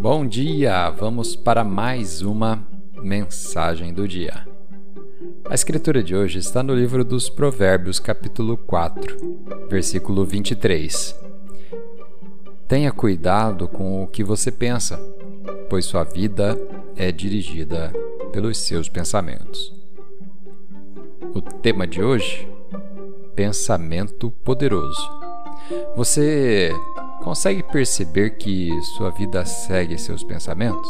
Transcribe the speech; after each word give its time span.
Bom 0.00 0.24
dia! 0.24 0.90
Vamos 0.90 1.34
para 1.34 1.64
mais 1.64 2.22
uma 2.22 2.64
mensagem 3.02 3.92
do 3.92 4.06
dia. 4.06 4.46
A 5.50 5.56
escritura 5.56 6.04
de 6.04 6.14
hoje 6.14 6.38
está 6.38 6.62
no 6.62 6.72
livro 6.72 7.04
dos 7.04 7.28
Provérbios, 7.28 7.98
capítulo 7.98 8.56
4, 8.56 9.66
versículo 9.68 10.24
23. 10.24 11.18
Tenha 12.68 12.92
cuidado 12.92 13.66
com 13.66 14.04
o 14.04 14.06
que 14.06 14.22
você 14.22 14.52
pensa, 14.52 14.96
pois 15.68 15.84
sua 15.84 16.04
vida 16.04 16.56
é 16.94 17.10
dirigida 17.10 17.92
pelos 18.32 18.56
seus 18.58 18.88
pensamentos. 18.88 19.74
O 21.34 21.42
tema 21.42 21.88
de 21.88 22.00
hoje: 22.00 22.48
pensamento 23.34 24.30
poderoso. 24.44 25.10
Você 25.96 26.72
Consegue 27.22 27.62
perceber 27.62 28.36
que 28.36 28.70
sua 28.96 29.10
vida 29.10 29.44
segue 29.44 29.98
seus 29.98 30.22
pensamentos? 30.22 30.88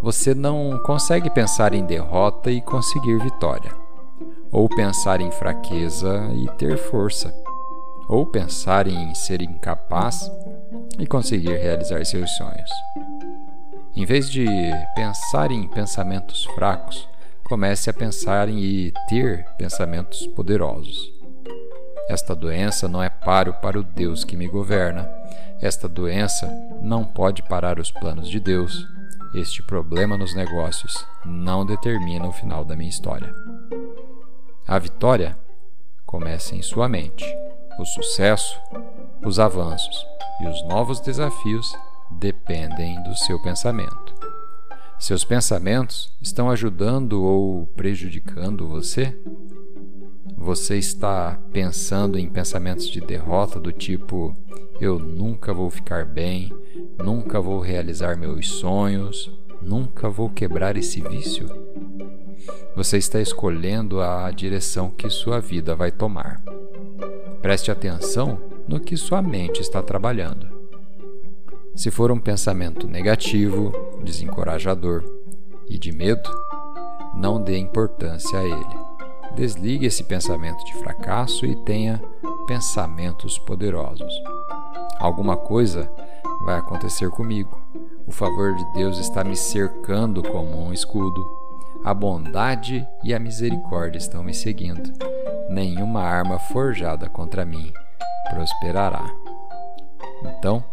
Você 0.00 0.34
não 0.34 0.80
consegue 0.84 1.28
pensar 1.28 1.74
em 1.74 1.84
derrota 1.84 2.50
e 2.50 2.60
conseguir 2.60 3.18
vitória, 3.18 3.74
ou 4.52 4.68
pensar 4.68 5.20
em 5.20 5.30
fraqueza 5.30 6.30
e 6.34 6.46
ter 6.56 6.78
força, 6.78 7.34
ou 8.08 8.24
pensar 8.24 8.86
em 8.86 9.14
ser 9.14 9.42
incapaz 9.42 10.30
e 10.98 11.06
conseguir 11.06 11.56
realizar 11.56 12.04
seus 12.06 12.30
sonhos. 12.36 12.70
Em 13.96 14.06
vez 14.06 14.30
de 14.30 14.46
pensar 14.94 15.50
em 15.50 15.66
pensamentos 15.66 16.44
fracos, 16.54 17.08
comece 17.42 17.90
a 17.90 17.92
pensar 17.92 18.48
em 18.48 18.92
ter 19.08 19.44
pensamentos 19.56 20.26
poderosos. 20.28 21.17
Esta 22.08 22.34
doença 22.34 22.88
não 22.88 23.02
é 23.02 23.10
páreo 23.10 23.52
para 23.54 23.78
o 23.78 23.82
Deus 23.82 24.24
que 24.24 24.36
me 24.36 24.48
governa. 24.48 25.08
Esta 25.60 25.86
doença 25.86 26.46
não 26.80 27.04
pode 27.04 27.42
parar 27.42 27.78
os 27.78 27.90
planos 27.90 28.28
de 28.28 28.40
Deus. 28.40 28.86
Este 29.34 29.62
problema 29.62 30.16
nos 30.16 30.34
negócios 30.34 31.06
não 31.24 31.66
determina 31.66 32.26
o 32.26 32.32
final 32.32 32.64
da 32.64 32.74
minha 32.74 32.88
história. 32.88 33.30
A 34.66 34.78
vitória 34.78 35.36
começa 36.06 36.54
em 36.54 36.62
sua 36.62 36.88
mente. 36.88 37.26
O 37.78 37.84
sucesso, 37.84 38.58
os 39.22 39.38
avanços 39.38 40.06
e 40.40 40.46
os 40.46 40.66
novos 40.66 41.00
desafios 41.00 41.76
dependem 42.10 43.02
do 43.02 43.14
seu 43.14 43.40
pensamento. 43.42 44.14
Seus 44.98 45.24
pensamentos 45.24 46.10
estão 46.20 46.50
ajudando 46.50 47.22
ou 47.22 47.66
prejudicando 47.66 48.66
você? 48.66 49.16
Você 50.40 50.78
está 50.78 51.36
pensando 51.52 52.16
em 52.16 52.28
pensamentos 52.28 52.88
de 52.88 53.00
derrota 53.00 53.58
do 53.58 53.72
tipo: 53.72 54.34
eu 54.80 54.98
nunca 54.98 55.52
vou 55.52 55.68
ficar 55.68 56.04
bem, 56.06 56.52
nunca 56.96 57.40
vou 57.40 57.58
realizar 57.58 58.16
meus 58.16 58.48
sonhos, 58.48 59.30
nunca 59.60 60.08
vou 60.08 60.30
quebrar 60.30 60.76
esse 60.76 61.00
vício? 61.00 61.48
Você 62.76 62.96
está 62.98 63.20
escolhendo 63.20 64.00
a 64.00 64.30
direção 64.30 64.90
que 64.90 65.10
sua 65.10 65.40
vida 65.40 65.74
vai 65.74 65.90
tomar. 65.90 66.40
Preste 67.42 67.70
atenção 67.70 68.40
no 68.66 68.78
que 68.78 68.96
sua 68.96 69.20
mente 69.20 69.60
está 69.60 69.82
trabalhando. 69.82 70.48
Se 71.74 71.90
for 71.90 72.12
um 72.12 72.18
pensamento 72.18 72.86
negativo, 72.86 73.72
desencorajador 74.04 75.04
e 75.68 75.76
de 75.76 75.90
medo, 75.92 76.30
não 77.14 77.42
dê 77.42 77.58
importância 77.58 78.38
a 78.38 78.44
ele. 78.44 78.87
Desligue 79.34 79.86
esse 79.86 80.04
pensamento 80.04 80.64
de 80.64 80.74
fracasso 80.74 81.46
e 81.46 81.54
tenha 81.54 82.02
pensamentos 82.46 83.38
poderosos. 83.38 84.12
Alguma 84.98 85.36
coisa 85.36 85.90
vai 86.44 86.58
acontecer 86.58 87.10
comigo. 87.10 87.60
O 88.06 88.10
favor 88.10 88.54
de 88.54 88.64
Deus 88.72 88.98
está 88.98 89.22
me 89.22 89.36
cercando 89.36 90.22
como 90.22 90.60
um 90.60 90.72
escudo. 90.72 91.24
A 91.84 91.94
bondade 91.94 92.86
e 93.04 93.14
a 93.14 93.18
misericórdia 93.18 93.98
estão 93.98 94.24
me 94.24 94.34
seguindo. 94.34 94.92
Nenhuma 95.48 96.02
arma 96.02 96.38
forjada 96.38 97.08
contra 97.08 97.44
mim 97.44 97.72
prosperará. 98.30 99.08
Então, 100.22 100.64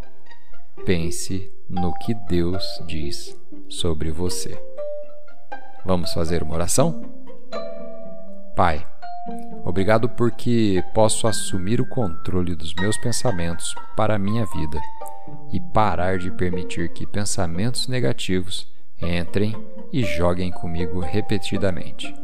pense 0.86 1.52
no 1.70 1.94
que 1.94 2.14
Deus 2.14 2.64
diz 2.88 3.38
sobre 3.70 4.12
você. 4.12 4.60
Vamos 5.86 6.12
fazer 6.14 6.42
uma 6.42 6.56
oração? 6.56 7.15
Pai, 8.56 8.86
obrigado 9.66 10.08
porque 10.08 10.82
posso 10.94 11.28
assumir 11.28 11.82
o 11.82 11.86
controle 11.86 12.56
dos 12.56 12.74
meus 12.76 12.98
pensamentos 12.98 13.76
para 13.98 14.16
a 14.16 14.20
minha 14.20 14.46
vida 14.46 14.80
e 15.52 15.60
parar 15.60 16.18
de 16.18 16.32
permitir 16.32 16.94
que 16.94 17.06
pensamentos 17.06 17.88
negativos 17.90 18.66
entrem 19.02 19.54
e 19.92 20.04
joguem 20.04 20.52
comigo 20.52 21.00
repetidamente. 21.00 22.16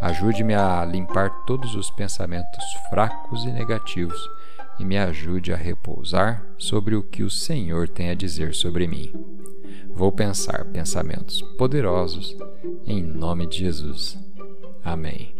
Ajude-me 0.00 0.54
a 0.54 0.84
limpar 0.84 1.30
todos 1.46 1.76
os 1.76 1.88
pensamentos 1.90 2.64
fracos 2.90 3.44
e 3.44 3.52
negativos 3.52 4.18
e 4.80 4.84
me 4.84 4.98
ajude 4.98 5.52
a 5.52 5.56
repousar 5.56 6.44
sobre 6.58 6.96
o 6.96 7.04
que 7.04 7.22
o 7.22 7.30
Senhor 7.30 7.88
tem 7.88 8.10
a 8.10 8.14
dizer 8.14 8.52
sobre 8.52 8.88
mim. 8.88 9.12
Vou 9.94 10.10
pensar 10.10 10.64
pensamentos 10.64 11.40
poderosos 11.56 12.36
em 12.84 13.00
nome 13.00 13.46
de 13.46 13.58
Jesus. 13.58 14.18
Amém. 14.84 15.32